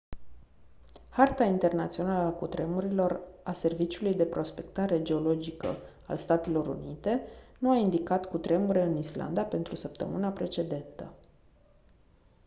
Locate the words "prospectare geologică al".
4.25-6.17